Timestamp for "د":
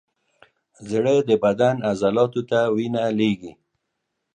1.29-1.31